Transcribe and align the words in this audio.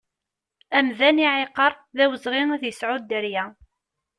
Amdan 0.77 1.23
iɛiqer 1.25 1.73
d 1.95 1.97
awezɣi 2.03 2.41
ad 2.55 2.63
yesɛu 2.65 2.97
dderya. 2.99 3.43